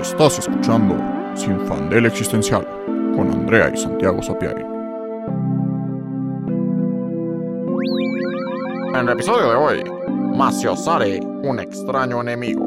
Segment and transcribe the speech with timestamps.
[0.00, 0.94] Estás escuchando
[1.34, 2.66] Sin Fandel Existencial
[3.14, 4.62] con Andrea y Santiago Sapiari.
[8.90, 9.84] En el episodio de hoy,
[10.36, 12.66] Maciosare, un extraño enemigo.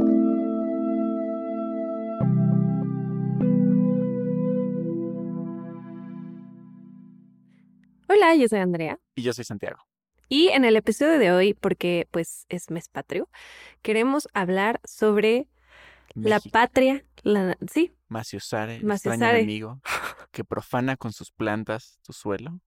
[8.08, 9.00] Hola, yo soy Andrea.
[9.16, 9.80] Y yo soy Santiago.
[10.30, 13.30] Y en el episodio de hoy, porque pues es mes patrio,
[13.84, 15.48] queremos hablar sobre
[16.16, 18.76] la patria, la, sí, Maciosare.
[18.76, 19.82] extraño enemigo
[20.32, 22.60] que profana con sus plantas tu suelo.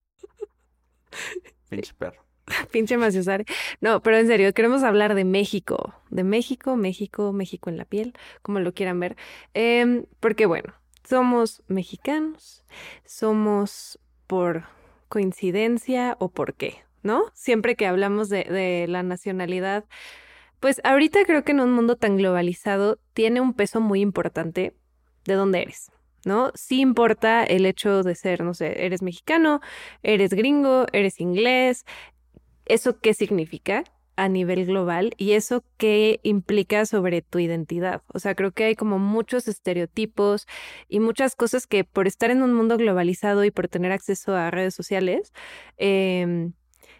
[1.68, 2.24] Pinche perro.
[2.72, 3.44] pinche Maciosare.
[3.80, 8.14] No, pero en serio, queremos hablar de México, de México, México, México en la piel,
[8.42, 9.16] como lo quieran ver.
[9.54, 10.74] Em, porque bueno,
[11.08, 12.64] somos mexicanos,
[13.04, 14.64] somos por
[15.08, 17.24] coincidencia o por qué, ¿no?
[17.34, 19.84] Siempre que hablamos de, de la nacionalidad,
[20.62, 24.76] pues ahorita creo que en un mundo tan globalizado tiene un peso muy importante
[25.24, 25.90] de dónde eres,
[26.24, 26.52] ¿no?
[26.54, 29.60] Sí importa el hecho de ser, no sé, eres mexicano,
[30.04, 31.84] eres gringo, eres inglés,
[32.64, 33.82] ¿eso qué significa?
[34.14, 38.02] a nivel global y eso qué implica sobre tu identidad.
[38.08, 40.46] O sea, creo que hay como muchos estereotipos
[40.86, 44.50] y muchas cosas que por estar en un mundo globalizado y por tener acceso a
[44.50, 45.32] redes sociales,
[45.78, 46.50] eh,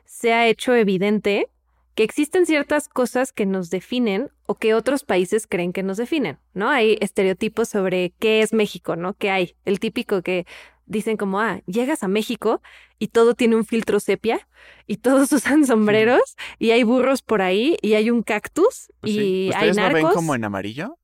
[0.06, 1.50] se ha hecho evidente
[1.94, 6.38] que existen ciertas cosas que nos definen o que otros países creen que nos definen,
[6.54, 6.68] ¿no?
[6.70, 9.14] Hay estereotipos sobre qué es México, ¿no?
[9.14, 10.46] Que hay el típico que
[10.86, 12.60] dicen como, ah, llegas a México
[12.98, 14.46] y todo tiene un filtro sepia
[14.86, 19.16] y todos usan sombreros y hay burros por ahí y hay un cactus Pues y
[19.16, 19.50] sí.
[19.54, 20.02] hay ¿Ustedes no narcos.
[20.02, 20.98] ven como en amarillo?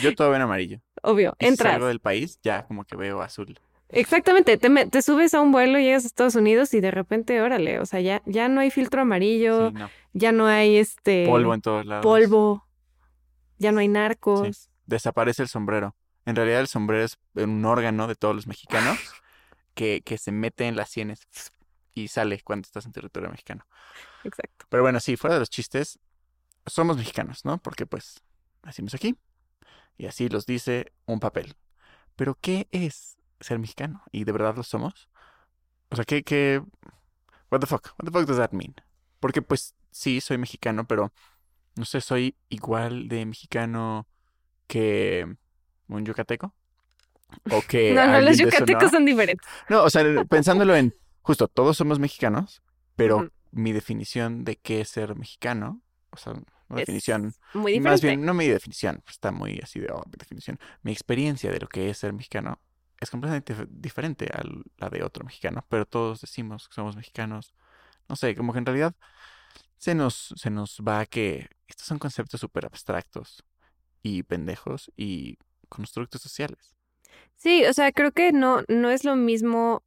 [0.00, 0.80] Yo todo veo en amarillo.
[1.02, 1.72] Obvio, Y si entras.
[1.74, 3.58] salgo del país, ya como que veo azul.
[3.94, 7.78] Exactamente, te, te subes a un vuelo, llegas a Estados Unidos y de repente, órale,
[7.80, 9.90] o sea, ya, ya no hay filtro amarillo, Sí, no.
[10.12, 12.02] ya no hay este Polvo en todos lados.
[12.02, 12.66] polvo,
[13.58, 14.68] ya no hay narcos.
[14.86, 15.94] Desaparece el sombrero.
[16.26, 18.98] En realidad el sombrero es un órgano de todos los mexicanos
[19.74, 21.20] que, que se mete en las sienes
[21.94, 23.66] y sale cuando estás en territorio mexicano.
[24.24, 24.66] Exacto.
[24.68, 25.98] Pero bueno, sí, fuera de los chistes,
[26.66, 27.58] somos mexicanos, ¿no?
[27.58, 28.22] Porque pues
[28.62, 29.16] nacimos aquí
[29.96, 31.54] y así los dice un papel.
[32.16, 34.02] Pero ¿qué es ser mexicano?
[34.12, 35.08] ¿Y de verdad lo somos?
[35.90, 36.62] O sea, ¿qué, qué,
[37.50, 37.88] what the fuck?
[37.98, 38.74] What the fuck does that mean?
[39.20, 41.12] Porque pues sí, soy mexicano, pero
[41.76, 44.06] no sé, soy igual de mexicano
[44.66, 45.36] que
[45.88, 46.54] un yucateco.
[47.50, 49.46] O que no, no, los yucatecos son diferentes.
[49.68, 52.62] No, o sea, pensándolo en, justo, todos somos mexicanos,
[52.96, 53.30] pero Ujú.
[53.52, 55.80] mi definición de qué es ser mexicano,
[56.10, 56.32] o sea,
[56.68, 57.90] una Es definición, muy diferente.
[57.90, 61.58] más bien, no mi definición, está muy así de, oh, mi definición, mi experiencia de
[61.60, 62.60] lo que es ser mexicano
[63.04, 64.42] es completamente dif- diferente a
[64.78, 67.54] la de otro mexicano, pero todos decimos que somos mexicanos,
[68.08, 68.94] no sé, como que en realidad
[69.78, 73.44] se nos, se nos va que estos son conceptos súper abstractos
[74.02, 75.38] y pendejos y
[75.68, 76.76] constructos sociales.
[77.36, 79.82] Sí, o sea, creo que no, no es lo mismo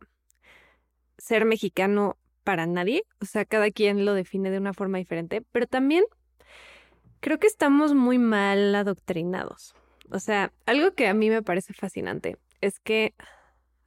[1.17, 3.03] ser mexicano para nadie.
[3.21, 6.05] O sea, cada quien lo define de una forma diferente, pero también
[7.19, 9.73] creo que estamos muy mal adoctrinados.
[10.11, 13.15] O sea, algo que a mí me parece fascinante es que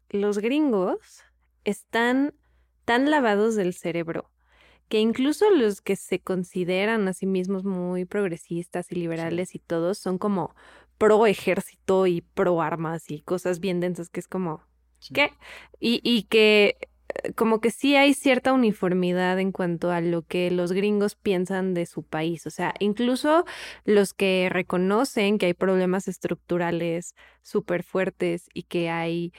[0.09, 1.23] los gringos
[1.65, 2.35] están
[2.85, 4.31] tan lavados del cerebro
[4.91, 9.99] que incluso los que se consideran a sí mismos muy progresistas y liberales y todos
[9.99, 10.55] son como
[10.99, 14.65] pro ejército y pro armas y cosas bien densas que es como,
[15.15, 15.31] ¿qué?
[15.79, 16.90] Y, y que
[17.37, 21.87] como que sí hay cierta uniformidad en cuanto a lo que los gringos piensan de
[21.87, 22.47] su país.
[22.47, 23.45] O sea, incluso
[23.85, 29.33] los que reconocen que hay problemas estructurales súper fuertes y que hay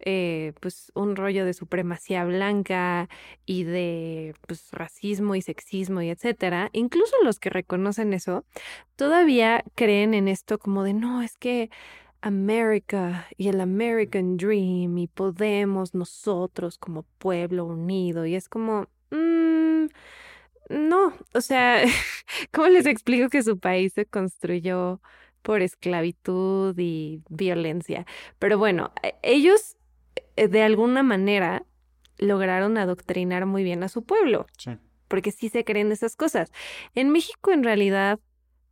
[0.00, 3.08] eh, pues un rollo de supremacía blanca
[3.46, 8.44] y de pues racismo y sexismo y etcétera, incluso los que reconocen eso,
[8.96, 11.70] todavía creen en esto como de no, es que
[12.26, 19.86] América y el American Dream y podemos nosotros como pueblo unido y es como, mm,
[20.70, 21.82] no, o sea,
[22.52, 25.00] ¿cómo les explico que su país se construyó
[25.42, 28.06] por esclavitud y violencia?
[28.40, 29.76] Pero bueno, e- ellos
[30.34, 31.64] eh, de alguna manera
[32.18, 34.72] lograron adoctrinar muy bien a su pueblo Sí.
[35.06, 36.50] porque sí se creen esas cosas.
[36.96, 38.18] En México, en realidad,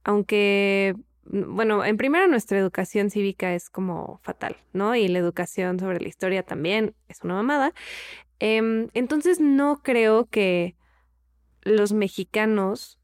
[0.03, 0.95] aunque,
[1.27, 4.95] bueno, en primero nuestra educación cívica es como fatal, ¿no?
[4.95, 7.73] Y la educación sobre la historia también es una mamada.
[8.39, 10.77] Em, entonces, no creo que
[11.63, 12.99] los mexicanos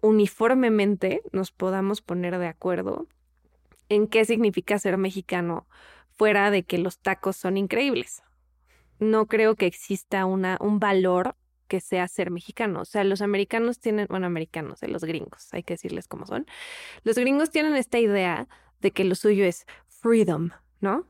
[0.00, 3.06] uniformemente nos podamos poner de acuerdo
[3.88, 5.66] en qué significa ser mexicano
[6.16, 8.22] fuera de que los tacos son increíbles.
[8.98, 11.36] No creo que exista una, un valor
[11.68, 12.80] que sea ser mexicano.
[12.80, 16.46] O sea, los americanos tienen, bueno, americanos, eh, los gringos, hay que decirles cómo son.
[17.02, 18.48] Los gringos tienen esta idea
[18.80, 20.50] de que lo suyo es freedom,
[20.80, 21.06] ¿no?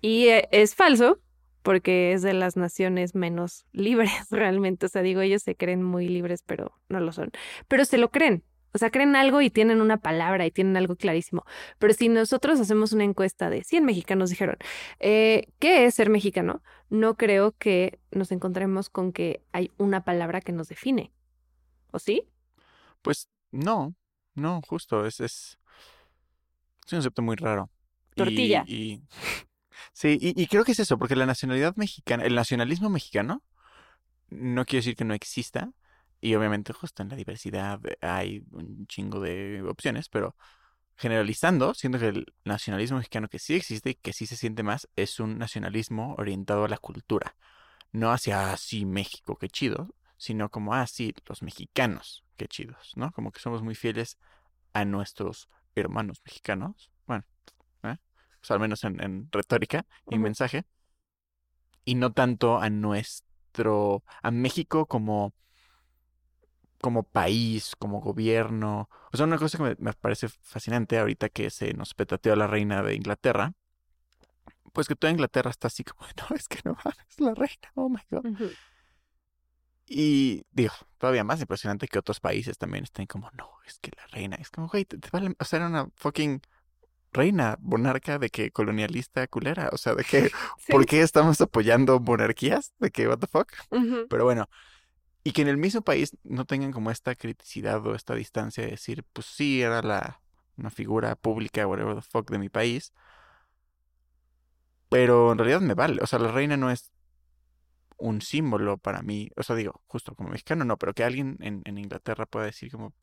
[0.00, 1.20] Y eh, es falso
[1.62, 4.86] porque es de las naciones menos libres realmente.
[4.86, 7.30] O sea, digo, ellos se creen muy libres, pero no lo son.
[7.68, 8.42] Pero se lo creen.
[8.72, 11.44] O sea, creen algo y tienen una palabra y tienen algo clarísimo.
[11.78, 14.56] Pero si nosotros hacemos una encuesta de 100 mexicanos dijeron,
[15.00, 16.62] eh, ¿qué es ser mexicano?
[16.90, 21.12] No creo que nos encontremos con que hay una palabra que nos define.
[21.90, 22.28] ¿O sí?
[23.02, 23.94] Pues no,
[24.34, 25.58] no, justo, es, es,
[26.86, 27.70] es un concepto muy raro.
[28.14, 28.64] Y- Tortilla.
[28.66, 29.02] Y,
[29.92, 33.42] sí, y, y creo que es eso, porque la nacionalidad mexicana, el nacionalismo mexicano,
[34.28, 35.72] no quiero decir que no exista,
[36.20, 40.36] y obviamente justo en la diversidad hay un chingo de opciones, pero
[40.96, 44.88] generalizando, siento que el nacionalismo mexicano que sí existe y que sí se siente más
[44.96, 47.36] es un nacionalismo orientado a la cultura,
[47.92, 53.12] no hacia así México, qué chido, sino como así los mexicanos, qué chidos, ¿no?
[53.12, 54.18] Como que somos muy fieles
[54.72, 57.24] a nuestros hermanos mexicanos, bueno,
[57.84, 57.96] ¿eh?
[58.48, 60.64] al menos en, en retórica y mensaje,
[61.84, 65.32] y no tanto a nuestro, a México como,
[66.80, 68.88] como país, como gobierno.
[69.12, 72.46] O sea, una cosa que me, me parece fascinante ahorita que se nos petateó la
[72.46, 73.54] reina de Inglaterra,
[74.72, 77.88] pues que toda Inglaterra está así como, no, es que no mames, la reina, oh
[77.88, 78.26] my god.
[78.26, 78.50] Ujú.
[79.86, 84.06] Y digo, todavía más impresionante que otros países también estén como, no, es que la
[84.08, 86.42] reina, es como, güey, te, te vale, o sea, era una fucking
[87.12, 90.72] reina, monarca de que colonialista culera, o sea, de que, Sí.
[90.72, 92.74] ¿por qué estamos apoyando monarquías?
[92.78, 93.52] De que, what the fuck?
[94.10, 94.48] Pero bueno,
[95.28, 98.70] y que en el mismo país no tengan como esta criticidad o esta distancia de
[98.70, 100.22] decir, pues sí, era la,
[100.56, 102.94] una figura pública, whatever the fuck, de mi país.
[104.88, 106.92] Pero en realidad me vale, o sea, la reina no es
[107.98, 111.62] un símbolo para mí, o sea, digo, justo como mexicano no, pero que alguien en,
[111.76, 112.94] Inglaterra pueda decir como,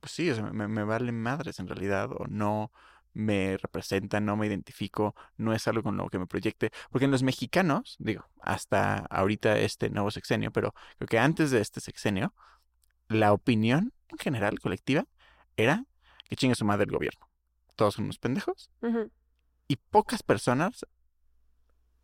[0.00, 2.72] pues sí, o sea, me, me valen madres en realidad, o no
[3.12, 7.10] me representa, no me identifico, no es algo con lo que me proyecte, porque en
[7.10, 12.34] los mexicanos, digo, hasta ahorita este nuevo sexenio, pero creo que antes de este sexenio,
[13.08, 15.04] la opinión en general, colectiva,
[15.56, 15.84] era
[16.28, 17.28] que chingue su madre el gobierno.
[17.76, 18.70] Todos son unos pendejos,
[19.68, 20.84] y pocas personas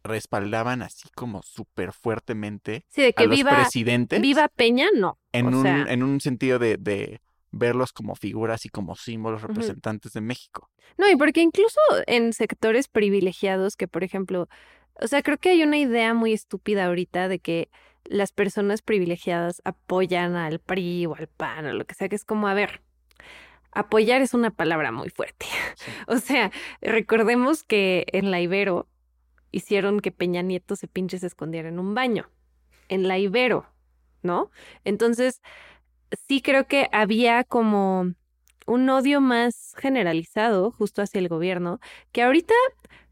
[0.05, 5.19] respaldaban así como súper fuertemente Sí, de a que los viva, presidentes viva Peña, no.
[5.33, 7.21] en, o un, sea- en un sentido de, de
[7.57, 10.71] verlos como figuras y como símbolos representantes de México.
[10.99, 14.49] No, y porque incluso en sectores privilegiados, que por ejemplo,
[15.01, 17.71] o sea, creo que hay una idea muy estúpida ahorita de que
[18.05, 22.25] las personas privilegiadas apoyan al PRI o al PAN o lo que sea, que es
[22.25, 22.83] como, a ver,
[23.73, 25.47] apoyar es una palabra muy fuerte.
[25.77, 25.91] Sí.
[26.09, 26.51] O sea,
[26.81, 28.89] recordemos que en la Ibero
[29.51, 32.31] hicieron que Peña Nieto se pinche se escondiera en un baño.
[32.89, 33.67] En la Ibero,
[34.23, 34.51] ¿no?
[34.85, 35.43] Entonces,
[36.29, 38.13] sí creo que había como
[38.67, 41.79] un odio más generalizado justo hacia el gobierno,
[42.13, 42.55] que ahorita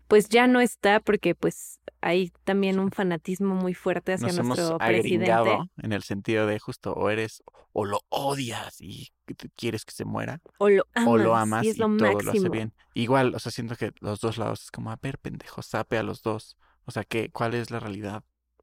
[0.08, 4.58] pues ya no está porque pues hay también un fanatismo muy fuerte hacia Nos hemos
[4.58, 5.32] nuestro presidente.
[5.32, 7.42] agringado en el sentido de justo o eres
[7.72, 9.08] o lo odias y
[9.56, 12.30] quieres que se muera O lo amas, o lo amas y es lo todo lo
[12.30, 12.72] hace bien.
[12.94, 16.02] Igual, o sea, siento que los dos lados es como, a ver, pendejo, sape a
[16.02, 16.56] los dos.
[16.84, 18.22] O sea, ¿qué, ¿cuál es la realidad?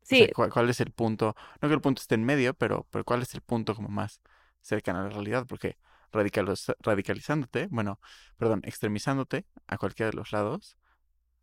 [0.10, 1.36] O Sí, sea, ¿cuál, cuál es el punto?
[1.62, 4.22] No que el punto esté en medio, pero, pero ¿cuál es el punto como más
[4.62, 5.46] cercano a la realidad?
[5.48, 5.78] Porque
[6.12, 8.00] radicaliz- radicalizándote, bueno,
[8.38, 10.78] perdón, extremizándote a cualquiera de los lados,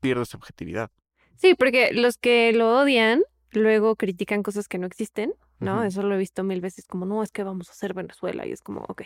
[0.01, 0.91] pierdes objetividad.
[1.37, 3.23] sí, porque los que lo odian
[3.53, 5.83] luego critican cosas que no existen, ¿no?
[5.85, 8.53] Eso lo he visto mil veces como, no, es que vamos a hacer Venezuela y
[8.53, 9.03] es como, ok,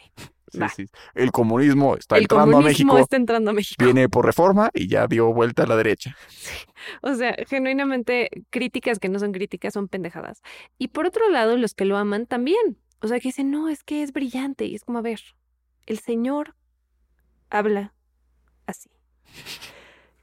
[0.49, 0.68] Sí, Va.
[0.68, 0.87] sí.
[1.14, 3.82] El comunismo está el entrando a comunismo México, está entrando a México.
[3.82, 6.16] viene por reforma y ya dio vuelta a la derecha.
[7.02, 10.42] O sea, genuinamente críticas que no son críticas son pendejadas.
[10.78, 12.76] Y por otro lado, los que lo aman también.
[13.00, 14.64] O sea, que dicen, no, es que es brillante.
[14.66, 15.21] Y es como, a ver,
[15.87, 16.56] el Señor
[17.50, 17.94] habla
[18.66, 18.90] así.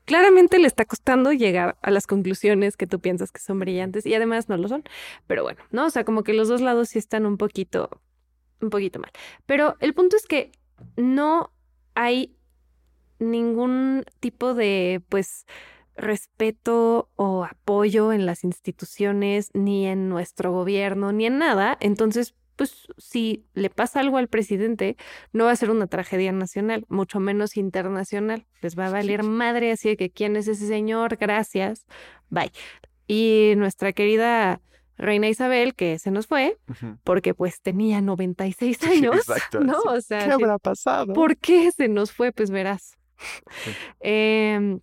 [0.10, 4.16] Claramente le está costando llegar a las conclusiones que tú piensas que son brillantes y
[4.16, 4.84] además no lo son.
[5.28, 5.86] Pero bueno, ¿no?
[5.86, 8.02] O sea, como que los dos lados sí están un poquito,
[8.60, 9.12] un poquito mal.
[9.46, 10.52] Pero el punto es que
[10.98, 11.52] no
[11.94, 12.36] hay
[13.20, 15.46] ningún tipo de, pues,
[15.96, 21.78] respeto o apoyo en las instituciones, ni en nuestro gobierno, ni en nada.
[21.82, 24.98] Entonces, pues si le pasa algo al presidente,
[25.32, 28.46] no va a ser una tragedia nacional, mucho menos internacional.
[28.62, 31.86] Les va a valer madre así de que quién es ese señor, gracias,
[32.30, 32.52] bye.
[33.08, 34.60] Y nuestra querida
[34.98, 36.58] reina Isabel, que se nos fue,
[37.06, 39.76] porque pues tenía 96 Sí, años, exacto, ¿no?
[39.82, 39.88] sí.
[39.88, 41.14] O sea, ¿Qué habrá pasado?
[41.14, 42.34] ¿Por qué se nos fue?
[42.34, 42.98] Pues verás.
[43.64, 43.72] Sí.
[44.02, 44.82] Em,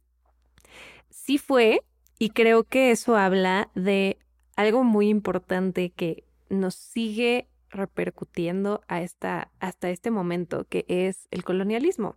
[1.10, 1.82] sí fue,
[2.18, 4.16] y creo que eso habla de
[4.56, 11.44] algo muy importante que nos sigue repercutiendo a esta, hasta este momento, que es el
[11.44, 12.16] colonialismo.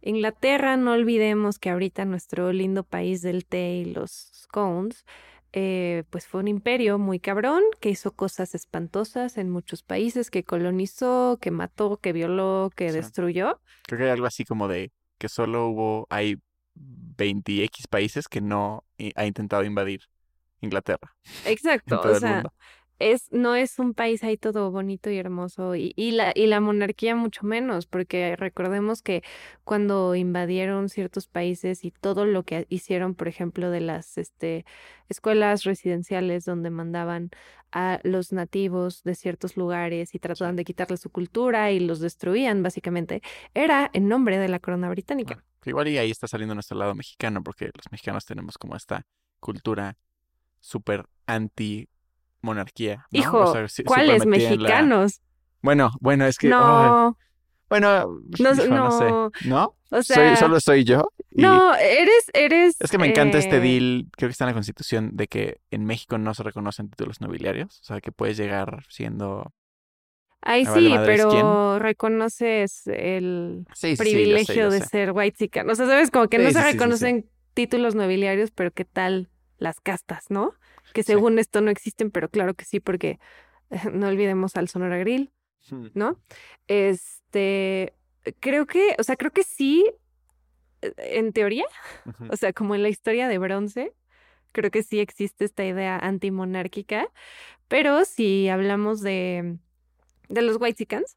[0.00, 5.04] Inglaterra, no olvidemos que ahorita nuestro lindo país del té y los scones,
[5.52, 10.44] eh, pues fue un imperio muy cabrón que hizo cosas espantosas en muchos países, que
[10.44, 13.60] colonizó, que mató, que violó, que destruyó.
[13.86, 16.36] Creo que hay algo así como de que solo hubo, hay
[17.16, 20.02] 20x países que no ha intentado invadir
[20.60, 21.14] Inglaterra
[21.44, 22.52] Exacto, todo o el sea, mundo.
[22.98, 26.60] Es, no es un país ahí todo bonito y hermoso y, y la, y la
[26.60, 29.22] monarquía mucho menos, porque recordemos que
[29.64, 34.64] cuando invadieron ciertos países y todo lo que hicieron, por ejemplo, de las este,
[35.08, 37.30] escuelas residenciales donde mandaban
[37.72, 42.62] a los nativos de ciertos lugares y trataban de quitarles su cultura y los destruían,
[42.62, 43.22] básicamente,
[43.54, 45.34] era en nombre de la corona británica.
[45.34, 49.06] Bueno, igual y ahí está saliendo nuestro lado mexicano, porque los mexicanos tenemos como esta
[49.40, 49.98] cultura
[50.60, 51.88] súper anti
[52.46, 53.06] monarquía.
[53.10, 53.18] ¿no?
[53.20, 55.20] Hijo, O sea, ¿cuáles la- mexicanos?
[55.62, 56.48] Bueno, bueno, es que.
[56.48, 57.18] No,
[57.68, 58.90] bueno, No, hijo, no
[59.32, 59.48] sé.
[59.48, 59.74] no.
[59.90, 61.12] O Soy- sea, solo soy yo.
[61.30, 62.76] y no, eres, eres.
[62.80, 65.60] Es que me encanta este eh, deal, creo que está en la constitución, de que
[65.70, 67.80] en México no se reconocen títulos nobiliarios.
[67.82, 69.52] O sea, que puedes llegar siendo.
[70.42, 74.86] Ay, me sí, pero reconoces el Sí, sí, sí, yo sé, privilegio de sé.
[74.86, 75.68] ser white chican.
[75.70, 79.80] O sea, sabes, como que Sí, no se reconocen títulos nobiliarios, pero qué tal las
[79.80, 80.52] castas, ¿no?
[80.96, 81.12] Que Sí.
[81.12, 83.18] según esto no existen, pero claro que sí, porque
[83.92, 85.30] no olvidemos al Sonora Grill.
[85.94, 86.18] ¿no?
[86.68, 87.92] Este,
[88.40, 89.84] creo que, o sea, creo que sí,
[90.82, 91.66] eh, en teoría,
[92.32, 93.92] o sea, como en la historia de bronce,
[94.52, 97.08] creo que sí existe esta idea antimonárquica,
[97.68, 99.58] pero si hablamos de,
[100.28, 101.16] de los Whitexicans,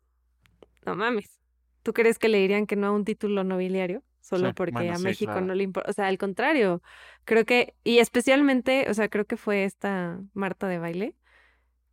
[0.86, 1.40] no mames.
[1.84, 4.04] ¿Tú crees que le dirían que no a un título nobiliario?
[4.30, 5.42] Solo Sí, porque bueno, a sí, México claro.
[5.42, 5.90] no le importa.
[5.90, 6.82] O sea, al contrario,
[7.26, 11.16] creo que, y especialmente, o sea, creo que fue esta Marta de baile,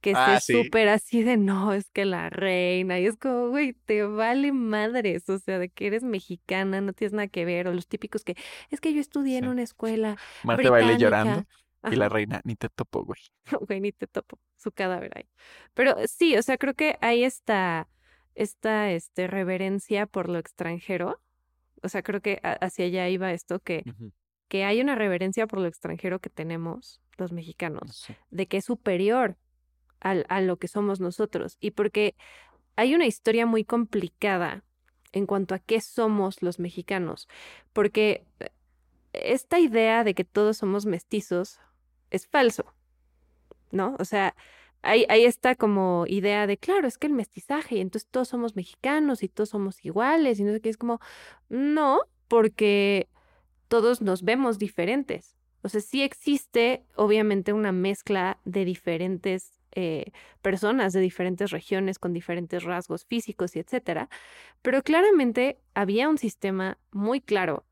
[0.01, 0.71] que Ah, se sí.
[0.89, 5.39] así de no, es que la reina, y es como, güey, te vale madres, o
[5.39, 8.37] sea, de que eres mexicana, no tienes nada que ver, o los típicos que,
[8.71, 11.45] es que yo estudié en una escuela Marta baile llorando
[11.89, 13.21] y la reina ni te topo, güey.
[13.69, 15.29] güey, ni te topo su cadáver ahí.
[15.75, 17.89] Pero sí, o sea, creo que hay esta,
[18.35, 21.21] esta este, reverencia por lo extranjero.
[21.83, 23.85] O sea, creo que a- hacia allá iba esto, que,
[24.49, 28.15] que hay una reverencia por lo extranjero que tenemos los mexicanos, Sí.
[28.31, 29.37] de que es superior
[30.01, 31.57] al, a lo que somos nosotros.
[31.61, 32.15] Y porque
[32.77, 34.63] hay una historia muy complicada
[35.13, 37.29] en cuanto a qué somos los mexicanos.
[37.73, 38.51] Porque eh,
[39.13, 41.59] esta idea de que todos somos mestizos
[42.11, 42.73] es falso.
[43.73, 43.97] ¿no?
[43.99, 44.35] O sea,
[44.87, 48.57] hay, hay esta como idea de, claro, es que el mestizaje, y entonces todos somos
[48.57, 51.01] mexicanos y todos somos iguales, y no sé qué, es como,
[51.49, 53.09] no, porque
[53.69, 55.37] todos nos vemos diferentes.
[55.63, 62.15] O sea, sí existe, obviamente, una mezcla de diferentes eh, personas de diferentes regiones con
[62.15, 64.09] diferentes rasgos físicos y etcétera,
[64.63, 67.65] pero claramente había un sistema muy claro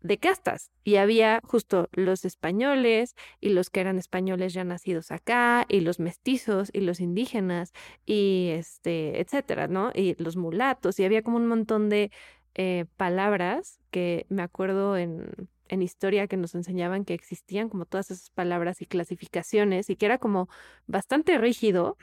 [0.00, 5.66] de castas y había justo los españoles y los que eran españoles ya nacidos acá
[5.68, 7.72] y los mestizos y los indígenas
[8.06, 9.90] y este etcétera, ¿no?
[9.94, 12.10] Y los mulatos y había como un montón de
[12.54, 15.30] eh, palabras que me acuerdo en,
[15.68, 20.06] en historia que nos enseñaban que existían como todas esas palabras y clasificaciones y que
[20.06, 20.48] era como
[20.86, 21.96] bastante rígido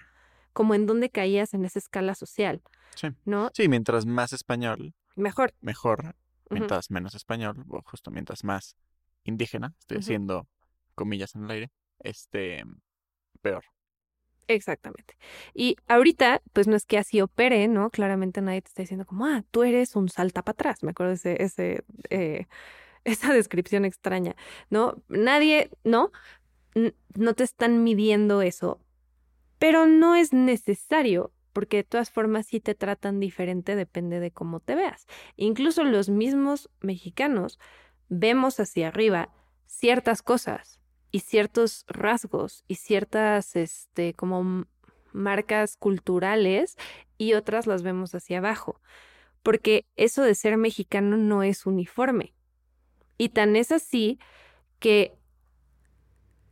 [0.54, 2.62] como en dónde caías en esa escala social,
[2.96, 3.08] Sí.
[3.26, 3.50] ¿no?
[3.54, 5.54] Sí, mientras más español, Mejor.
[5.62, 6.16] mejor.
[6.50, 8.76] Mientras menos español, o justo mientras más
[9.24, 10.48] indígena, estoy haciendo
[10.96, 12.64] comillas en el aire, este,
[13.42, 13.64] peor.
[14.48, 15.18] Exactamente.
[15.56, 17.90] Y ahorita, pues no es que así opere, ¿no?
[17.90, 20.84] Claramente nadie te está diciendo como, ah, tú eres un salta para atrás.
[20.84, 22.46] Me acuerdo de ese, ese, eh,
[23.06, 24.36] esa descripción extraña,
[24.70, 25.02] ¿no?
[25.10, 26.12] Nadie, ¿no?
[26.76, 28.82] N- no te están midiendo eso,
[29.60, 34.60] pero no es necesario, porque de todas formas sí te tratan diferente, depende de cómo
[34.60, 35.08] te veas.
[35.38, 37.60] Incluso los mismos mexicanos
[38.10, 39.30] vemos hacia arriba
[39.66, 40.82] ciertas cosas
[41.12, 44.66] y ciertos rasgos y ciertas, este, como
[45.14, 46.76] marcas culturales
[47.18, 48.82] y otras las vemos hacia abajo,
[49.42, 52.34] porque eso de ser mexicano no es uniforme.
[53.18, 54.20] Y tan es así
[54.80, 55.16] que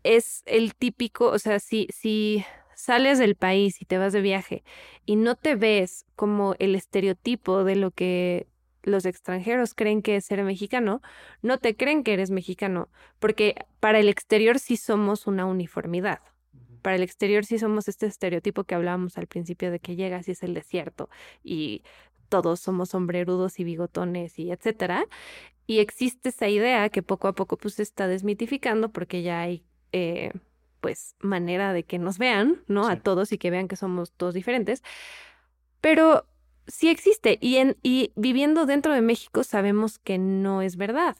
[0.03, 2.45] es el típico, o sea, si, si
[2.83, 4.63] sales del país y te vas de viaje
[5.05, 8.47] y no te ves como el estereotipo de lo que
[8.81, 11.01] los extranjeros creen que es ser mexicano,
[11.41, 16.19] no te creen que eres mexicano, porque para el exterior sí somos una uniformidad.
[16.81, 20.31] Para el exterior sí somos este estereotipo que hablábamos al principio de que llegas y
[20.31, 21.09] es el desierto
[21.41, 21.83] y
[22.27, 25.05] todos somos sombrerudos y bigotones y etcétera.
[25.65, 29.63] Y existe esa idea que poco a poco pues se está desmitificando porque ya hay
[29.93, 30.33] eh,
[30.83, 32.89] pues manera de que nos vean, ¿no?
[32.89, 34.83] A todos y que vean que somos todos diferentes.
[35.79, 36.27] Pero
[36.67, 41.15] sí existe y, en, y viviendo dentro de México sabemos que no es verdad.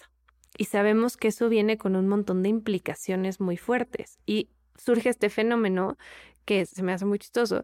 [0.58, 4.20] Y sabemos que eso viene con un montón de implicaciones muy fuertes.
[4.26, 5.98] Y surge este fenómeno
[6.44, 7.64] que se me hace muy chistoso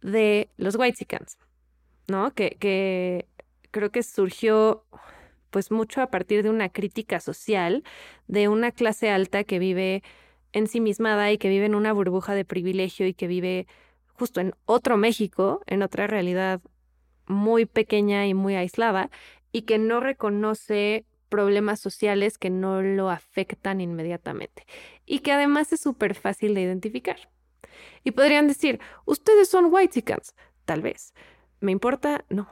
[0.00, 1.38] de los Whitesicans,
[2.08, 2.34] ¿no?
[2.34, 3.28] Que, que
[3.70, 4.84] creo que surgió
[5.50, 7.84] pues mucho a partir de una crítica social
[8.26, 10.02] de una clase alta que vive
[10.56, 13.66] ensimismada y que vive en una burbuja de privilegio y que vive
[14.14, 16.60] justo en otro México, en otra realidad
[17.26, 19.10] muy pequeña y muy aislada
[19.52, 24.64] y que no reconoce problemas sociales que no lo afectan inmediatamente
[25.04, 27.16] y que además es súper fácil de identificar.
[28.04, 30.34] Y podrían decir, ustedes son whitexicans,
[30.64, 31.12] tal vez.
[31.60, 32.24] ¿Me importa?
[32.30, 32.48] No.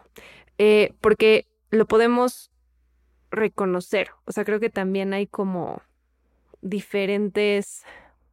[0.59, 2.51] Eh, porque lo podemos
[3.31, 4.11] reconocer.
[4.27, 5.83] O sea, creo que también hay como
[6.65, 7.85] diferentes,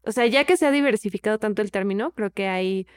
[0.03, 2.87] o sea, ya que se ha diversificado tanto el término, creo que hay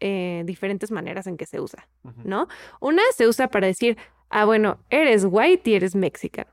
[0.00, 1.88] eh, diferentes maneras en que se usa,
[2.24, 2.48] ¿no?
[2.80, 3.98] Una se usa para decir,
[4.30, 6.46] ah, bueno, eres white y eres mexican.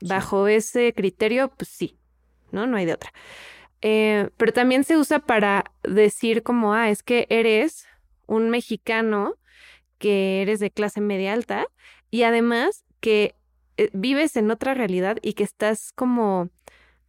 [0.00, 1.98] Bajo ese criterio, pues sí,
[2.52, 2.66] ¿no?
[2.66, 3.12] No hay de otra.
[3.80, 7.86] Eh, pero también se usa para decir como, ah, es que eres
[8.26, 9.34] un mexicano,
[9.98, 11.66] que eres de clase media alta
[12.10, 13.34] y además que
[13.76, 16.50] eh, vives en otra realidad y que estás como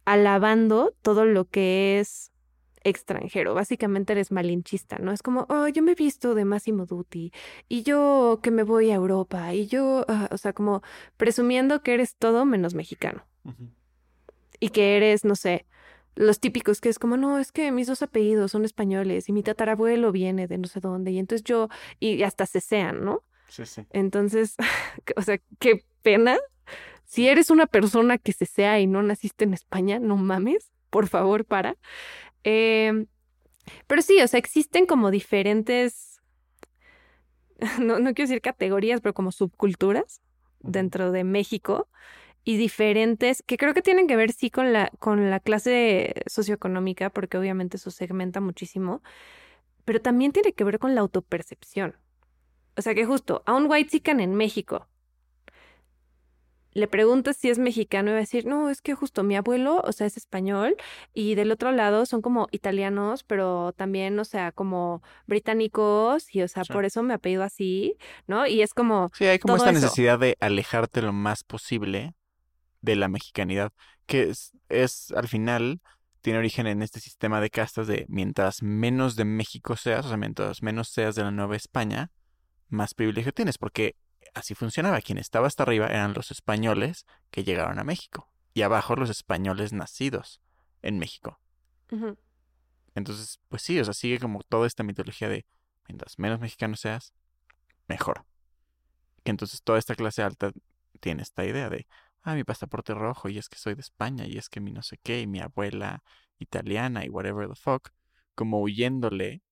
[0.06, 2.32] alabando todo lo que es
[2.84, 3.54] extranjero.
[3.54, 5.12] Básicamente eres malinchista, ¿no?
[5.12, 7.32] Es como, oh, yo me he visto de Massimo Dutti
[7.68, 10.82] y yo que me voy a Europa y yo, ah, o sea, como
[11.16, 13.26] presumiendo que eres todo menos mexicano.
[14.58, 15.66] Y que eres, no sé,
[16.14, 19.42] los típicos que es como, no, es que mis dos apellidos son españoles y mi
[19.42, 21.68] tatarabuelo viene de no sé dónde y entonces yo,
[22.00, 23.22] y hasta se sean, ¿no?
[23.48, 23.84] Sí, sí.
[23.90, 24.56] Entonces,
[25.16, 26.38] o sea, qué pena.
[27.06, 31.06] Si eres una persona que se sea y no naciste en España, no mames, por
[31.06, 31.76] favor, para.
[32.42, 33.06] Em,
[33.86, 36.20] pero sí, o sea, existen como diferentes,
[37.80, 40.20] no, no quiero decir categorías, pero como subculturas
[40.60, 41.88] dentro de México
[42.44, 47.10] y diferentes, que creo que tienen que ver sí con la, con la clase socioeconómica,
[47.10, 49.02] porque obviamente eso segmenta muchísimo,
[49.84, 51.96] pero también tiene que ver con la autopercepción.
[52.76, 54.88] O sea que justo a un white chican en México
[56.76, 59.80] le preguntas si es mexicano y va a decir, no, es que justo mi abuelo,
[59.82, 60.76] o sea, es español
[61.14, 66.48] y del otro lado son como italianos, pero también, o sea, como británicos y, o
[66.48, 68.46] sea, por eso me apellido así, ¿no?
[68.46, 69.10] Y es como...
[69.14, 72.14] Sí, hay como esta necesidad de alejarte lo más posible
[72.82, 73.72] de la mexicanidad,
[74.04, 75.80] que es, es al final
[76.20, 80.18] tiene origen en este sistema de castas de mientras menos de México seas, o sea,
[80.18, 82.10] mientras menos seas de la Nueva España,
[82.68, 83.96] más privilegio tienes, porque
[84.36, 85.00] así funcionaba.
[85.00, 89.72] Quien estaba hasta arriba eran los españoles que llegaron a México y abajo los españoles
[89.72, 90.40] nacidos
[90.82, 91.40] en México.
[92.94, 95.46] Entonces, pues sí, o sea, sigue como toda esta mitología de
[95.88, 97.14] mientras menos mexicano seas,
[97.88, 98.24] mejor.
[99.24, 100.52] Que entonces toda esta clase alta
[101.00, 101.86] tiene esta idea de,
[102.22, 104.82] ah, mi pasaporte rojo y es que soy de España y es que mi no
[104.82, 106.02] sé qué y mi abuela
[106.38, 107.90] italiana y whatever the fuck,
[108.34, 109.42] como huyéndole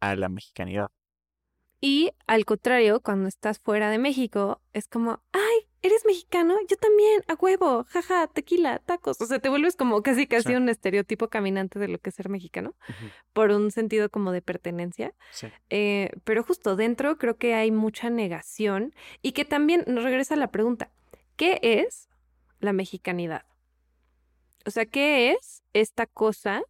[0.00, 0.90] a la mexicanidad.
[1.84, 6.54] Y al contrario, cuando estás fuera de México, es como, ay, ¿eres mexicano?
[6.68, 9.20] Yo también, a huevo, jaja, tequila, tacos.
[9.20, 12.28] O sea, te vuelves como casi casi un estereotipo caminante de lo que es ser
[12.28, 12.76] mexicano,
[13.32, 15.12] por un sentido como de pertenencia.
[15.32, 15.48] Sí.
[15.70, 20.38] Eh, pero justo dentro creo que hay mucha negación y que también nos regresa a
[20.38, 20.88] la pregunta,
[21.34, 22.08] ¿qué es
[22.60, 23.44] la mexicanidad?
[24.64, 26.62] O sea, ¿qué es esta cosa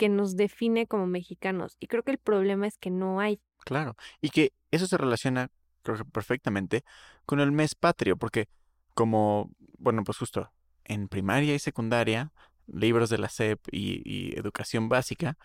[0.00, 1.76] que nos define como mexicanos?
[1.78, 3.38] Y creo que el problema es que no hay.
[3.66, 5.50] Claro, y que eso se relaciona,
[5.82, 6.84] creo que perfectamente,
[7.26, 8.48] con el mes patrio, porque
[8.94, 10.50] como, bueno, pues justo
[10.84, 12.32] en primaria y secundaria,
[12.66, 15.36] libros de la SEP y, educación básica,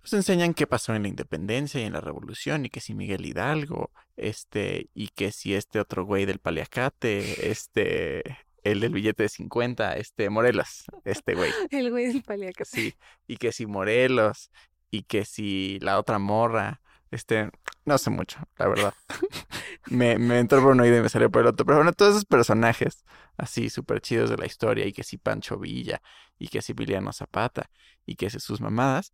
[0.00, 3.24] nos enseñan qué pasó en la independencia y en la revolución, y que si Miguel
[3.24, 8.36] Hidalgo, este, y que si este otro güey del paliacate, este,
[8.72, 11.50] el del billete de 50, este, Morelos, este güey.
[11.70, 12.68] El güey del paliacate.
[12.68, 12.94] Sí,
[13.26, 14.50] y que si Morelos,
[14.90, 17.50] y que si la otra morra, este,
[17.84, 18.94] no sé mucho, la verdad.
[19.90, 21.64] me, me entró por una idea y me salió por el otro.
[21.64, 23.04] Pero bueno, todos esos personajes
[23.36, 26.00] así súper chidos de la historia, y que si Pancho Villa,
[26.38, 27.70] y que si Viliano Zapata,
[28.04, 29.12] y que si sus mamadas,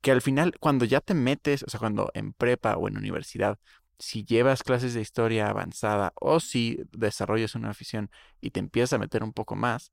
[0.00, 3.58] que al final, cuando ya te metes, o sea, cuando en prepa o en universidad,
[3.98, 8.98] si llevas clases de historia avanzada o si desarrollas una afición y te empiezas a
[8.98, 9.92] meter un poco más,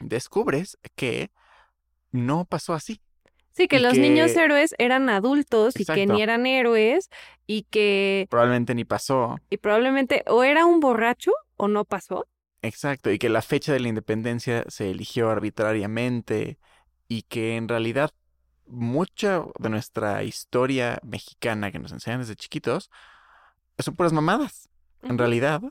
[0.00, 1.30] descubres que
[2.10, 3.00] no pasó así.
[3.52, 7.10] Sí, que los niños héroes eran adultos y que ni eran héroes
[7.46, 8.26] y que...
[8.30, 9.36] Probablemente ni pasó.
[9.50, 12.26] Y probablemente o era un borracho o no pasó.
[12.62, 16.58] Exacto, y que la fecha de la independencia se eligió arbitrariamente
[17.08, 18.10] y que en realidad
[18.72, 22.90] mucha de nuestra historia mexicana que nos enseñan desde chiquitos
[23.78, 24.68] son puras mamadas,
[25.02, 25.62] en realidad.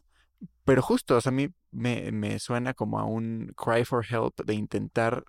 [0.63, 4.39] Pero justo, o sea, a mí me, me suena como a un cry for help
[4.45, 5.25] de intentar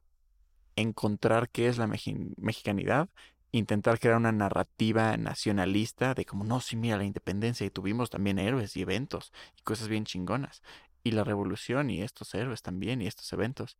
[0.76, 3.08] encontrar qué es la mexicanidad,
[3.52, 8.38] intentar crear una narrativa nacionalista de como, no, sí, mira la independencia y tuvimos también
[8.38, 10.62] héroes y eventos y cosas bien chingonas.
[11.04, 13.76] Y la revolución y estos héroes también y estos eventos.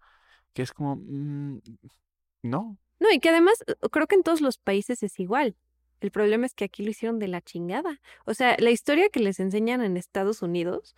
[0.53, 1.61] Que es como, mm,
[2.43, 5.57] no, No, y que además eh, creo que en todos los países es igual.
[6.01, 8.01] El problema es que aquí lo hicieron de la chingada.
[8.25, 10.95] O sea, la historia que les enseñan en Estados Unidos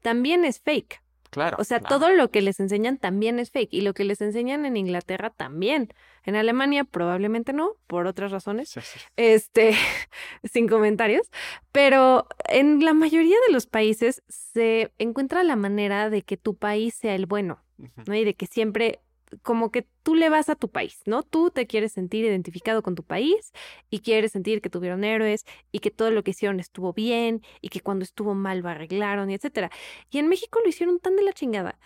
[0.00, 1.02] también es fake.
[1.30, 1.56] claro.
[1.60, 1.98] O sea, claro.
[1.98, 3.72] todo lo que les enseñan también es fake.
[3.72, 5.88] Y lo que les enseñan en Inglaterra también.
[6.24, 8.68] En Alemania probablemente no, por otras razones.
[8.70, 9.00] Sí, sí.
[9.16, 9.74] Este,
[10.44, 11.28] sin comentarios.
[11.72, 16.94] Pero en la mayoría de los países se encuentra la manera de que tu país
[16.94, 17.64] sea el bueno.
[18.06, 18.14] ¿no?
[18.14, 19.00] Y de que siempre,
[19.42, 21.22] como que tú le vas a tu país, ¿no?
[21.22, 23.52] Tú te quieres sentir identificado con tu país
[23.90, 27.68] y quieres sentir que tuvieron héroes y que todo lo que hicieron estuvo bien y
[27.68, 29.70] que cuando estuvo mal lo arreglaron y etcétera.
[30.10, 31.78] Y en México lo hicieron tan de la chingada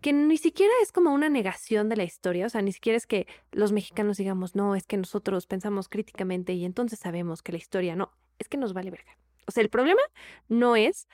[0.00, 3.06] que ni siquiera es como una negación de la historia, o sea, ni siquiera es
[3.06, 7.58] que los mexicanos digamos, no, es que nosotros pensamos críticamente y entonces sabemos que la
[7.58, 9.16] historia no, es que nos vale verga.
[9.46, 10.02] O sea, el problema
[10.48, 11.08] no es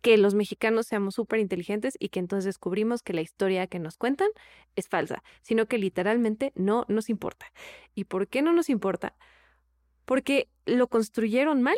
[0.00, 3.96] que los mexicanos seamos súper inteligentes y que entonces descubrimos que la historia que nos
[3.96, 4.28] cuentan
[4.76, 7.46] es falsa, sino que literalmente no nos importa.
[7.94, 9.14] ¿Y por qué no nos importa?
[10.04, 11.76] Porque lo construyeron mal.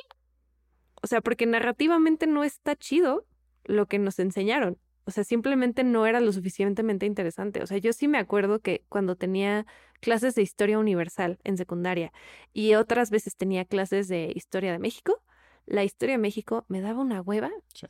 [1.03, 3.27] O sea, porque narrativamente no está chido
[3.65, 4.79] lo que nos enseñaron.
[5.05, 7.61] O sea, simplemente no era lo suficientemente interesante.
[7.61, 9.67] O sea, yo sí me acuerdo que cuando tenía
[10.01, 12.13] clases de historia universal en secundaria
[12.53, 15.21] y otras veces tenía clases de historia de México,
[15.67, 17.87] la historia de México me daba una hueva Sí.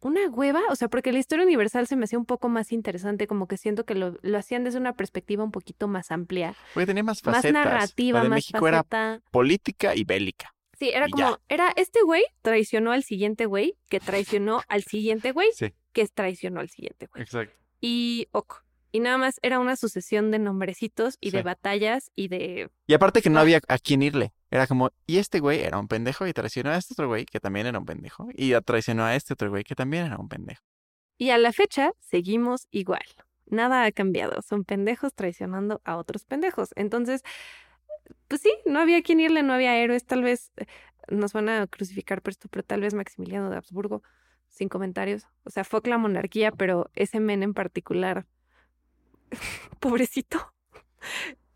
[0.00, 3.26] una hueva, o sea, porque la historia universal se me hacía un poco más interesante,
[3.26, 6.86] como que siento que lo, lo hacían desde una perspectiva un poquito más amplia, Porque
[6.86, 7.52] tenía más más facetas.
[7.64, 8.84] narrativa, La de más México era
[9.30, 10.54] política y bélica.
[10.78, 11.40] Sí, era y como, ya.
[11.48, 15.72] era este güey traicionó al siguiente güey, que traicionó al siguiente güey, Sí.
[15.92, 17.22] que traicionó al siguiente güey.
[17.22, 17.54] Exacto.
[17.80, 18.63] Y ok.
[18.94, 22.70] Y nada más era una sucesión de nombrecitos y de batallas y de...
[22.86, 24.32] Y aparte que no había a quién irle.
[24.52, 27.40] Era como, y este güey era un pendejo y traicionó a este otro güey que
[27.40, 28.28] también era un pendejo.
[28.32, 30.62] Y traicionó a este otro güey que también era un pendejo.
[31.18, 33.02] Y a la fecha seguimos igual.
[33.46, 34.40] Nada ha cambiado.
[34.42, 36.70] Son pendejos traicionando a otros pendejos.
[36.76, 37.22] Entonces,
[38.28, 40.06] pues sí, no había quien irle, no había héroes.
[40.06, 40.66] Tal vez eh,
[41.08, 44.04] nos van a crucificar por esto, pero tal vez Maximiliano de Habsburgo,
[44.50, 45.26] sin comentarios.
[45.42, 48.28] O sea, fue la monarquía, pero ese men en particular,
[49.80, 50.52] pobrecito.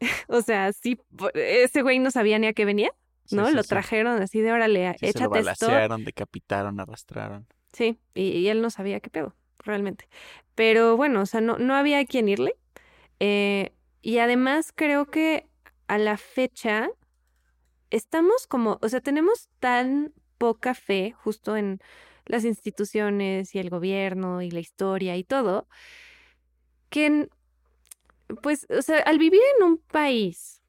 [0.29, 0.99] o sea, sí,
[1.35, 2.93] ese güey no sabía ni a qué venía,
[3.31, 3.49] ¿no?
[3.49, 5.67] sí, Lo trajeron así de órale, Sí, se lo échate esto.
[5.67, 7.47] balacearon, decapitaron, arrastraron.
[7.73, 10.09] Sí, y, y él no sabía qué pedo, realmente.
[10.55, 12.55] Pero bueno, o sea, no, no había a quién irle.
[13.21, 15.49] Eh, y además creo que
[15.89, 16.89] a la fecha
[17.91, 21.81] estamos como, o sea, tenemos tan poca fe justo en
[22.27, 25.67] las instituciones y el gobierno y la historia y todo,
[26.91, 27.31] que, en-
[28.43, 30.63] pues, o sea, al vivir en un país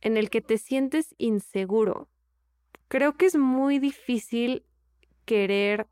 [0.00, 2.08] en el que te sientes inseguro,
[2.88, 4.64] creo que es muy difícil
[5.24, 5.86] querer,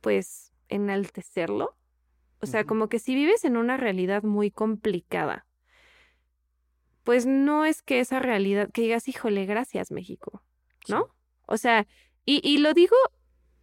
[0.00, 1.76] pues, enaltecerlo.
[2.42, 5.46] O sea, como que si vives en una realidad muy complicada,
[7.04, 10.42] pues no es que esa realidad, que digas, híjole, gracias México,
[10.88, 11.04] ¿no?
[11.04, 11.12] Sí.
[11.46, 11.86] O sea,
[12.24, 12.96] y, y lo digo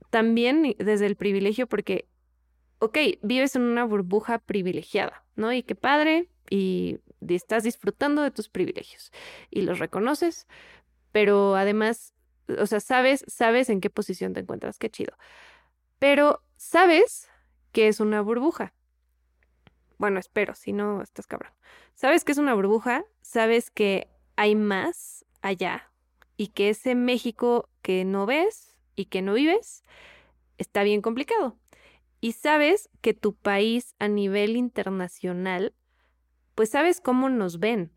[0.10, 2.08] también desde el privilegio porque,
[2.80, 5.52] ok, vives en una burbuja privilegiada, ¿no?
[5.54, 9.12] Y qué padre, y estás disfrutando de tus privilegios
[9.50, 10.48] y los reconoces,
[11.12, 12.13] pero además,
[12.60, 15.18] o sea, sabes, sabes en qué posición te encuentras, qué chido.
[16.00, 17.30] Pero sabes
[17.72, 18.74] que es una burbuja.
[19.98, 21.54] Bueno, espero, si no, estás cabrón.
[21.96, 25.92] Sabes que es una burbuja, sabes que hay más allá
[26.38, 29.84] y que ese México que no ves y que no vives
[30.60, 31.58] está bien complicado.
[32.20, 35.74] Y sabes que tu país a nivel internacional,
[36.56, 37.92] pues sabes cómo nos ven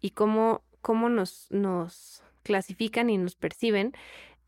[0.00, 3.92] y cómo, cómo nos, nos clasifican y nos perciben.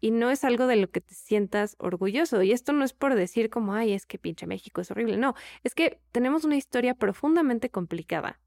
[0.01, 2.43] Y no es algo de lo que te sientas orgulloso.
[2.43, 5.17] Y esto no es por decir como, ay, es que pinche México es horrible.
[5.17, 8.41] No, es que tenemos una historia profundamente complicada.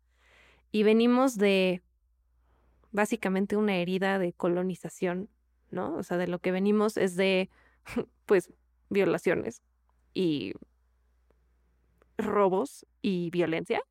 [0.72, 1.82] Y venimos de
[2.92, 5.30] básicamente una herida de colonización,
[5.70, 5.96] ¿no?
[5.96, 7.50] O sea, de lo que venimos es de,
[8.26, 8.52] pues,
[8.90, 9.62] violaciones
[10.16, 10.54] y
[12.18, 13.84] robos y violencia.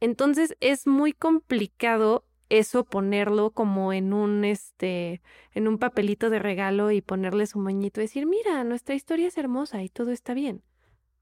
[0.00, 6.90] Entonces es muy complicado eso ponerlo como en un este en un papelito de regalo
[6.90, 10.62] y ponerle su moñito y decir, "Mira, nuestra historia es hermosa y todo está bien."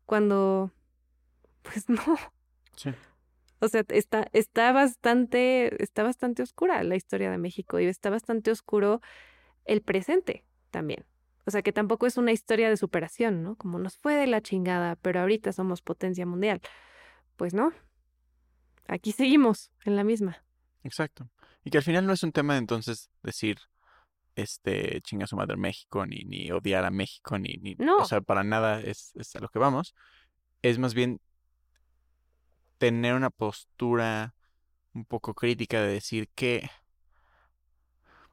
[0.06, 0.72] Cuando
[1.62, 2.02] pues no.
[2.76, 2.90] Sí.
[3.60, 8.50] O sea, está, está bastante, está bastante oscura la historia de México y está bastante
[8.50, 9.00] oscuro
[9.64, 10.44] el presente.
[10.70, 11.04] también.
[11.44, 13.56] O sea, que tampoco es una historia de superación, ¿no?
[13.56, 16.60] Como nos fue de la chingada, pero ahorita somos potencia mundial.
[17.36, 17.72] Pues no.
[18.86, 20.44] Aquí seguimos en la misma.
[20.84, 21.28] Exacto.
[21.64, 23.58] Y que al final no es un tema de entonces decir,
[24.36, 27.98] este, chinga su madre México, ni, ni odiar a México, ni, ni, No.
[27.98, 29.94] o sea, para nada es, es a lo que vamos.
[30.62, 31.20] Es más bien
[32.78, 34.34] tener una postura
[34.94, 36.68] un poco crítica de decir que,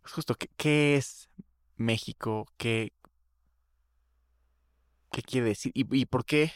[0.01, 1.29] pues justo, ¿qué, qué es
[1.75, 2.47] México?
[2.57, 2.93] ¿Qué,
[5.11, 5.71] qué quiere decir?
[5.75, 6.51] ¿Y, ¿Y por qué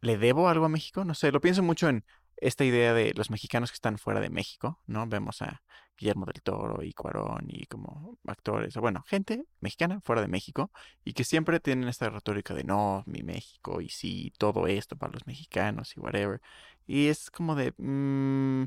[0.00, 1.04] le debo algo a México?
[1.04, 2.04] No sé, lo pienso mucho en
[2.40, 5.06] esta idea de los mexicanos que están fuera de México, ¿no?
[5.06, 5.62] Vemos a
[5.96, 10.70] Guillermo del Toro y Cuarón y como actores, bueno, gente mexicana fuera de México
[11.04, 15.12] y que siempre tienen esta retórica de no, mi México y sí, todo esto para
[15.12, 16.40] los mexicanos y whatever.
[16.86, 18.66] Y es como de, mm,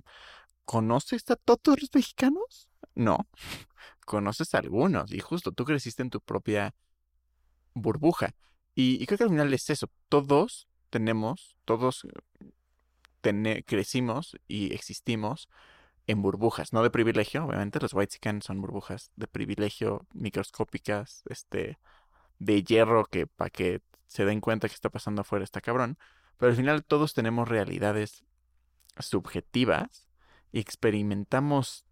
[0.65, 2.69] ¿conoces a todos los mexicanos?
[2.95, 3.27] No,
[4.05, 6.75] conoces a algunos y justo tú creciste en tu propia
[7.73, 8.35] burbuja.
[8.75, 12.07] Y, creo que al final es eso, todos tenemos, todos
[13.21, 15.49] tene- crecimos y existimos
[16.07, 21.77] en burbujas, no de privilegio, obviamente, los white son burbujas de privilegio microscópicas, este,
[22.39, 25.97] de hierro que para que se den cuenta que está pasando afuera está cabrón,
[26.37, 28.25] pero al final todos tenemos realidades
[28.99, 30.09] subjetivas
[30.51, 31.85] y experimentamos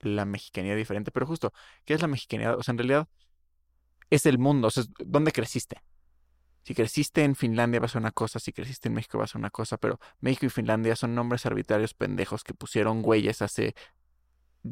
[0.00, 1.52] la mexicanidad diferente, pero justo,
[1.84, 2.58] ¿qué es la mexicanidad?
[2.58, 3.08] O sea, en realidad
[4.14, 5.82] es el mundo, o sea, ¿dónde creciste?
[6.62, 9.26] Si creciste en Finlandia va a ser una cosa, si creciste en México va a
[9.28, 13.74] ser una cosa, pero México y Finlandia son nombres arbitrarios pendejos que pusieron güeyes hace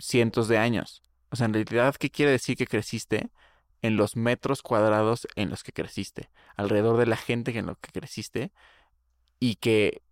[0.00, 1.02] cientos de años.
[1.30, 3.30] O sea, en realidad, ¿qué quiere decir que creciste?
[3.82, 7.90] En los metros cuadrados en los que creciste, alrededor de la gente en lo que
[7.90, 8.52] creciste,
[9.40, 10.02] y que,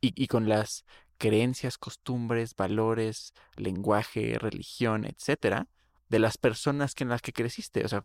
[0.00, 0.84] y, y con las
[1.18, 5.68] creencias, costumbres, valores, lenguaje, religión, etcétera,
[6.08, 7.84] de las personas que en las que creciste.
[7.84, 8.02] O sea,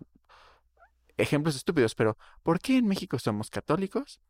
[1.22, 4.22] ejemplos estúpidos, pero ¿por qué en México somos católicos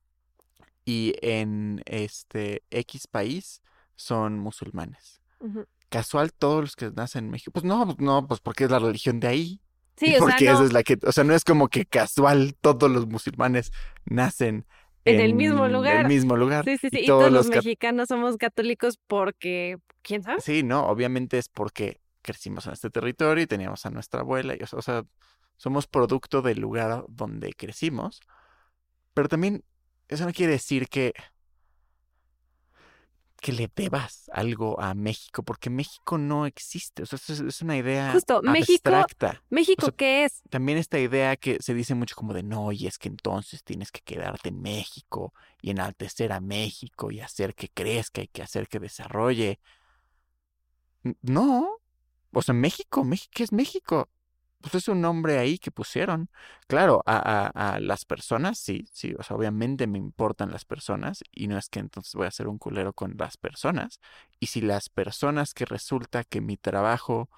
[0.86, 3.62] y en este X país
[3.96, 5.22] son musulmanes?
[5.90, 7.52] Casual todos los que nacen en México.
[7.52, 9.62] Pues no, pues no, pues porque es la religión de ahí.
[9.98, 11.86] Sí, o porque sea, esa no, es la que, o sea, no es como que
[11.86, 13.72] casual todos los musulmanes
[14.06, 14.66] nacen
[15.06, 16.04] En el mismo lugar.
[16.04, 16.66] el mismo lugar.
[16.66, 17.00] sí, sí, sí.
[17.00, 20.40] y Y todos los cat- mexicanos somos católicos porque, ¿quién sabe?
[20.42, 24.60] Sí, no, obviamente es porque crecimos en este territorio y teníamos a nuestra abuela, y,
[24.72, 25.04] o sea,
[25.60, 28.22] somos producto del lugar donde crecimos,
[29.14, 29.64] pero también
[30.08, 31.14] eso no quiere decir que
[33.42, 37.78] que le debas algo a México, porque México no existe, o sea, es, es una
[37.78, 39.42] idea Justo, México- abstracta.
[39.50, 40.42] México, O sea, ¿qué es?
[40.50, 43.92] También esta idea que se dice mucho como de no, y es que entonces tienes
[43.92, 48.68] que quedarte en México y enaltecer a México y hacer que crezca y que hacer
[48.68, 49.60] que desarrolle.
[51.22, 51.78] No,
[52.34, 54.10] o sea, México, México, ¿qué es México?
[54.62, 56.30] Pues es un nombre ahí que pusieron.
[56.68, 61.24] Claro, a, a, a las personas, sí, sí, o sea, obviamente me importan las personas
[61.32, 64.02] y no es que entonces voy a ser un culero con las personas.
[64.40, 67.30] Y si las personas que resulta que mi trabajo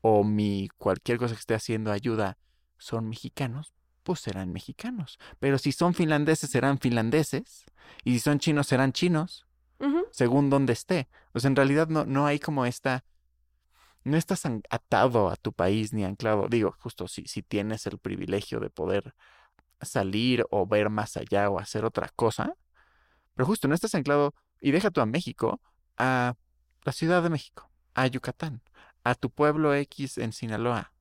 [0.00, 2.38] o mi cualquier cosa que esté haciendo ayuda
[2.76, 5.18] son mexicanos, pues serán mexicanos.
[5.38, 7.66] Pero si son finlandeses, serán finlandeses.
[8.04, 9.46] Y si son chinos, serán chinos,
[10.10, 11.08] según donde esté.
[11.34, 13.04] O sea, en realidad no, no hay como esta...
[14.08, 16.48] No estás atado a tu país ni anclado.
[16.48, 19.14] Digo, justo si, si tienes el privilegio de poder
[19.82, 22.54] salir o ver más allá o hacer otra cosa.
[23.34, 25.60] Pero justo no estás anclado, y deja tú a México,
[25.96, 26.34] a
[26.84, 28.62] la Ciudad de México, a Yucatán,
[29.04, 30.92] a tu pueblo X en Sinaloa.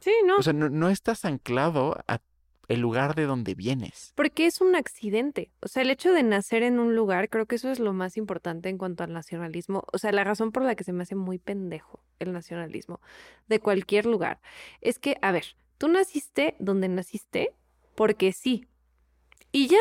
[0.00, 0.36] Sí, ¿no?
[0.36, 2.20] O sea, no, no estás anclado a
[2.68, 4.12] el lugar de donde vienes.
[4.14, 5.50] Porque es un accidente.
[5.60, 8.16] O sea, el hecho de nacer en un lugar, creo que eso es lo más
[8.16, 9.84] importante en cuanto al nacionalismo.
[9.92, 13.00] O sea, la razón por la que se me hace muy pendejo el nacionalismo
[13.48, 14.40] de cualquier lugar
[14.80, 17.54] es que, a ver, tú naciste donde naciste
[17.94, 18.66] porque sí.
[19.52, 19.78] Y ya,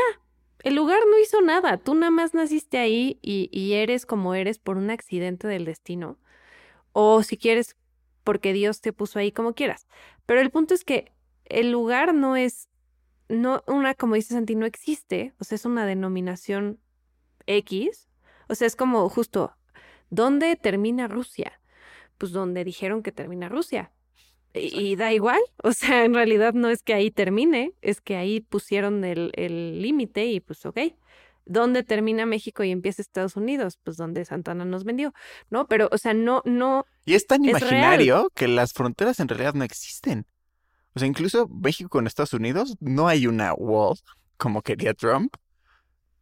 [0.63, 1.77] el lugar no hizo nada.
[1.77, 6.17] Tú nada más naciste ahí y, y eres como eres por un accidente del destino.
[6.91, 7.75] O si quieres,
[8.23, 9.87] porque Dios te puso ahí como quieras.
[10.25, 11.11] Pero el punto es que
[11.45, 12.69] el lugar no es
[13.33, 16.79] no, una, como dice Santi, no existe, o sea, es una denominación
[17.47, 18.07] X,
[18.47, 19.55] o sea, es como justo,
[20.09, 21.59] ¿dónde termina Rusia?
[22.17, 23.91] Pues donde dijeron que termina Rusia.
[24.53, 28.15] Y, y da igual, o sea, en realidad no es que ahí termine, es que
[28.15, 30.79] ahí pusieron el el límite y pues ok.
[31.45, 33.77] ¿Dónde termina México y empieza Estados Unidos?
[33.83, 35.13] Pues donde Santana nos vendió,
[35.49, 35.67] ¿no?
[35.67, 39.53] Pero, o sea, no, no, Y es tan Es imaginario que las fronteras en realidad
[39.53, 40.25] no existen.
[40.95, 43.97] O sea, incluso México con Estados Unidos no hay una wall
[44.38, 45.36] como quería Trump.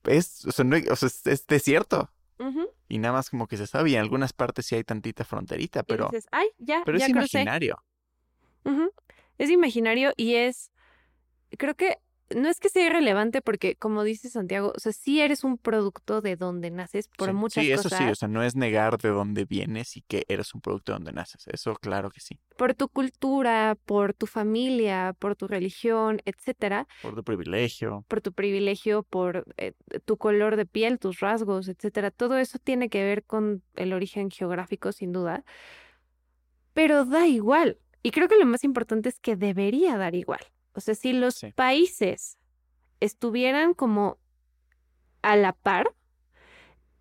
[0.04, 2.10] Es, o sea, no hay- o sea, es, es desierto.
[2.90, 3.92] Y nada más como que se sabe.
[3.92, 7.12] Y en algunas partes sí hay tantita fronterita, pero, dices, ay, ya, pero ya es
[7.14, 7.38] crucé.
[7.38, 7.78] imaginario.
[9.38, 10.72] Es imaginario y es,
[11.58, 11.98] creo que
[12.36, 16.22] no es que sea irrelevante porque, como dice Santiago, o sea, sí eres un producto
[16.22, 17.86] de donde naces por sí, muchas sí, cosas.
[17.92, 20.92] eso sí, o sea, no es negar de dónde vienes y que eres un producto
[20.92, 21.46] de donde naces.
[21.48, 22.40] Eso claro que sí.
[22.58, 28.06] Por tu cultura, por tu familia, por tu religión, etcétera, Por tu privilegio.
[28.08, 29.74] por tu privilegio, por eh,
[30.06, 32.12] tu color de piel, tus rasgos, etcétera.
[32.12, 35.44] Todo eso tiene que ver con el origen geográfico, sin duda.
[36.74, 37.78] Pero da igual.
[38.04, 40.40] Y creo que lo más importante es que debería dar igual.
[40.74, 41.52] O sea, si los Sí.
[41.54, 42.38] países
[43.00, 44.20] estuvieran como
[45.22, 45.94] a la par,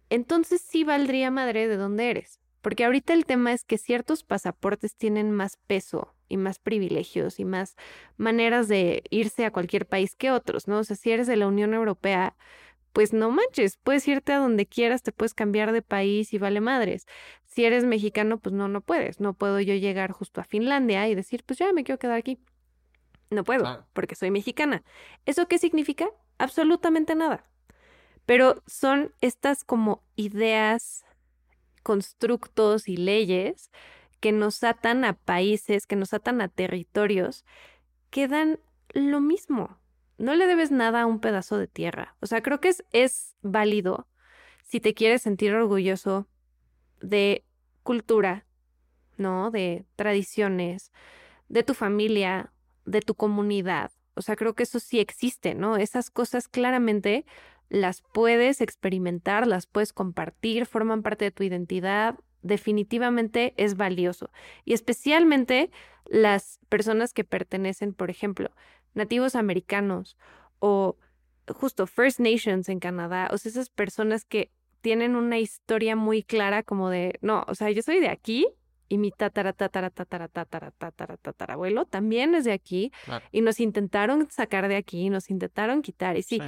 [0.09, 2.41] entonces sí valdría madre de dónde eres.
[2.63, 7.45] Porque ahorita el tema es que ciertos pasaportes tienen más peso y más privilegios y
[7.47, 7.75] más
[8.19, 10.79] maneras de irse a cualquier país que otros, ¿no?
[10.81, 12.37] O sea, si eres de la Unión Europea,
[12.93, 16.61] pues no manches, puedes irte a donde quieras, te puedes cambiar de país y vale
[16.61, 17.07] madres.
[17.47, 19.21] Si eres mexicano, pues no, no puedes.
[19.21, 22.39] No puedo yo llegar justo a Finlandia y decir, pues ya me quiero quedar aquí.
[23.31, 23.87] No puedo, Claro.
[23.93, 24.83] porque soy mexicana.
[25.25, 26.09] ¿Eso qué significa?
[26.39, 27.45] Absolutamente nada.
[28.27, 31.05] Pero son estas como ideas,
[31.83, 33.71] constructos y leyes
[34.21, 37.45] que nos atan a países, que nos atan a territorios,
[38.11, 38.61] que dan
[38.93, 39.79] lo mismo.
[40.19, 42.17] No le debes nada a un pedazo de tierra.
[42.21, 44.07] O sea, creo que es, es válido
[44.65, 46.29] si te quieres sentir orgulloso
[47.01, 47.45] de
[47.83, 48.45] cultura,
[49.17, 49.51] ¿no?
[49.51, 50.93] De tradiciones,
[51.49, 52.53] de tu familia,
[52.91, 53.93] de tu comunidad.
[54.15, 55.77] O sea, creo que eso sí existe, ¿no?
[55.77, 57.25] Esas cosas claramente
[57.69, 62.19] las puedes experimentar, las puedes compartir, forman parte de tu identidad.
[62.43, 64.31] Definitivamente es valioso.
[64.65, 65.71] Y especialmente
[66.07, 68.51] las personas que pertenecen, por ejemplo,
[68.95, 70.17] nativos americanos
[70.59, 70.97] o
[71.47, 74.51] justo First Nations en Canadá, o sea, esas personas que
[74.81, 78.47] tienen una historia muy clara como de, no, o sea, yo soy de aquí
[78.91, 83.25] y mi tatara, tatara, tatara, tatara, tatara, tatarabuelo también es de aquí Claro.
[83.33, 86.43] y nos intentaron sacar de aquí, nos intentaron quitar y sí,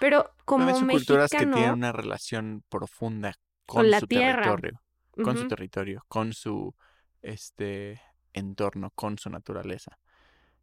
[0.00, 3.34] pero como son mexicano, culturas que tienen una relación profunda
[3.66, 4.42] con, Con la su tierra.
[4.42, 4.80] territorio,
[5.22, 6.74] con su territorio, con su
[7.20, 8.00] este
[8.32, 9.98] entorno, con su naturaleza.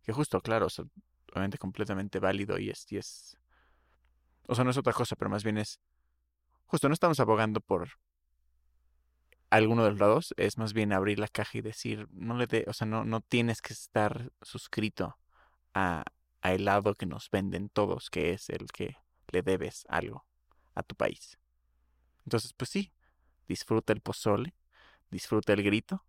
[0.01, 0.85] Que justo, claro, o sea,
[1.31, 3.37] obviamente completamente válido y es, y es.
[4.47, 5.79] O sea, no es otra cosa, pero más bien es.
[6.65, 7.87] Justo, no estamos abogando por
[9.49, 12.65] alguno de los lados, es más bien abrir la caja y decir, no le de,
[12.67, 15.17] o sea, no, no tienes que estar suscrito
[15.73, 16.03] a,
[16.41, 18.97] a lado que nos venden todos, que es el que
[19.31, 20.25] le debes algo
[20.75, 21.37] a tu país.
[22.25, 22.93] Entonces, pues sí,
[23.47, 24.53] disfruta el pozole,
[25.09, 26.05] disfruta el grito,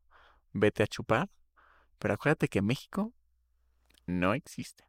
[0.53, 1.31] vete a chupar,
[1.98, 3.12] pero acuérdate que México
[4.07, 4.85] no existe.